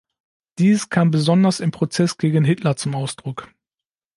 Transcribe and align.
Dies 0.57 0.89
kam 0.89 1.11
besonders 1.11 1.59
im 1.59 1.69
Prozess 1.69 2.17
gegen 2.17 2.43
Hitler 2.43 2.75
zum 2.75 2.95
Ausdruck. 2.95 3.53